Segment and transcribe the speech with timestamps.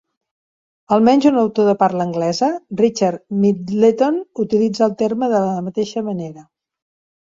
[0.95, 2.51] Almenys un autor de parla anglesa,
[2.81, 6.51] Richard Middleton, utilitza el terme de la mateixa manera.